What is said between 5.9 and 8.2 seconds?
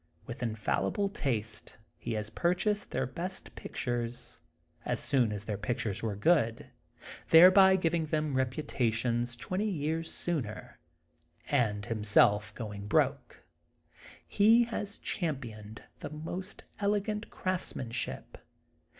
were good, thereby giving